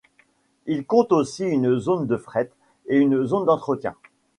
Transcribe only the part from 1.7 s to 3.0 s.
zone de fret et